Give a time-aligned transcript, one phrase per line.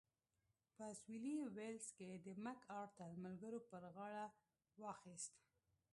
[0.75, 4.25] په سوېلي ویلز کې د مک ارتر ملګرو پر غاړه
[4.81, 5.33] واخیست.